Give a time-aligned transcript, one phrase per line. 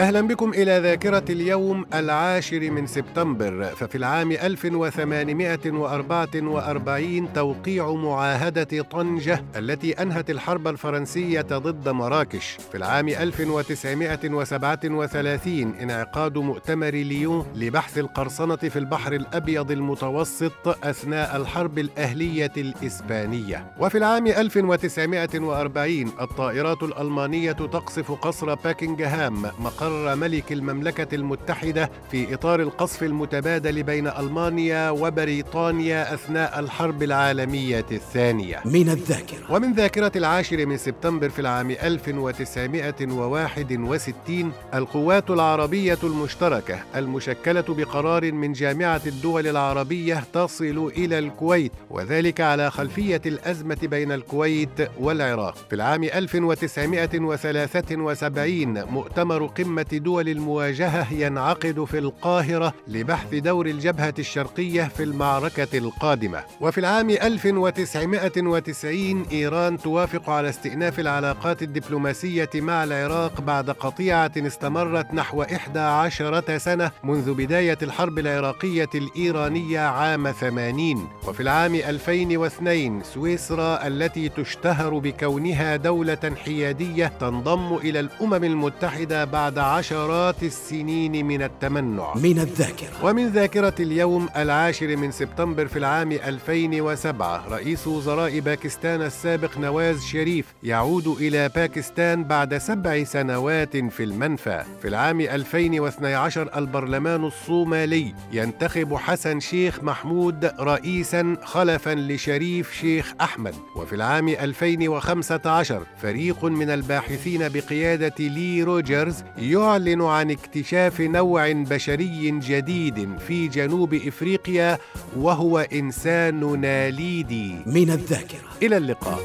[0.00, 9.92] أهلا بكم إلى ذاكرة اليوم العاشر من سبتمبر ففي العام 1844 توقيع معاهدة طنجة التي
[9.92, 12.58] أنهت الحرب الفرنسية ضد مراكش.
[12.70, 22.52] في العام 1937 انعقاد مؤتمر ليون لبحث القرصنة في البحر الأبيض المتوسط أثناء الحرب الأهلية
[22.56, 23.72] الإسبانية.
[23.80, 32.60] وفي العام 1940 الطائرات الألمانية تقصف قصر باكنغهام مقر مقر ملك المملكة المتحدة في إطار
[32.60, 38.60] القصف المتبادل بين ألمانيا وبريطانيا أثناء الحرب العالمية الثانية.
[38.64, 39.52] من الذاكرة.
[39.52, 49.00] ومن ذاكرة العاشر من سبتمبر في العام 1961 القوات العربية المشتركة المشكلة بقرار من جامعة
[49.06, 55.54] الدول العربية تصل إلى الكويت وذلك على خلفية الأزمة بين الكويت والعراق.
[55.68, 65.02] في العام 1973 مؤتمر قمة دول المواجهة ينعقد في القاهرة لبحث دور الجبهة الشرقية في
[65.02, 66.42] المعركة القادمة.
[66.60, 75.42] وفي العام 1990 إيران توافق على استئناف العلاقات الدبلوماسية مع العراق بعد قطيعة استمرت نحو
[75.42, 84.98] 11 سنة منذ بداية الحرب العراقية الإيرانية عام 80 وفي العام 2002 سويسرا التي تشتهر
[84.98, 92.14] بكونها دولة حيادية تنضم إلى الأمم المتحدة بعد عشرات السنين من التمنع.
[92.14, 93.04] من الذاكرة.
[93.04, 100.46] ومن ذاكرة اليوم العاشر من سبتمبر في العام 2007 رئيس وزراء باكستان السابق نواز شريف
[100.62, 104.64] يعود إلى باكستان بعد سبع سنوات في المنفى.
[104.82, 113.54] في العام 2012 البرلمان الصومالي ينتخب حسن شيخ محمود رئيسا خلفا لشريف شيخ أحمد.
[113.76, 123.18] وفي العام 2015 فريق من الباحثين بقيادة لي روجرز يعلن عن اكتشاف نوع بشري جديد
[123.18, 124.78] في جنوب إفريقيا
[125.16, 127.54] وهو إنسان ناليدي.
[127.66, 128.50] من الذاكرة.
[128.62, 129.20] إلى اللقاء.